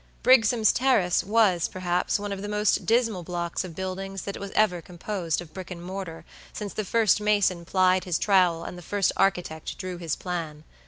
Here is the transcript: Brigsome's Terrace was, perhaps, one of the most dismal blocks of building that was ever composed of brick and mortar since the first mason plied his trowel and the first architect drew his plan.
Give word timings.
Brigsome's 0.23 0.71
Terrace 0.73 1.23
was, 1.23 1.67
perhaps, 1.67 2.17
one 2.17 2.31
of 2.31 2.41
the 2.41 2.49
most 2.49 2.87
dismal 2.87 3.21
blocks 3.21 3.63
of 3.63 3.75
building 3.75 4.17
that 4.25 4.39
was 4.39 4.49
ever 4.55 4.81
composed 4.81 5.41
of 5.41 5.53
brick 5.53 5.69
and 5.69 5.79
mortar 5.79 6.25
since 6.51 6.73
the 6.73 6.83
first 6.83 7.21
mason 7.21 7.65
plied 7.65 8.05
his 8.05 8.17
trowel 8.17 8.63
and 8.63 8.79
the 8.79 8.81
first 8.81 9.11
architect 9.15 9.77
drew 9.77 9.99
his 9.99 10.15
plan. 10.15 10.63